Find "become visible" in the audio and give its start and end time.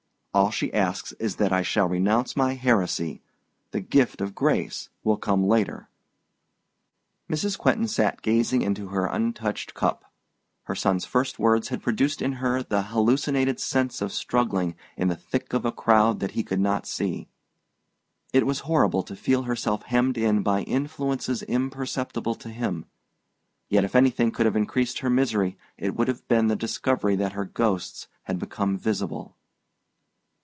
28.39-29.35